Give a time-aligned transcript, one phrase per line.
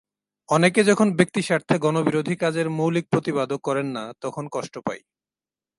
[0.49, 4.99] অনেকে যখন ব্যক্তিস্বার্থে গণবিরোধী কাজের মৌখিক প্রতিবাদও করেন না, তখন কষ্ট পাই।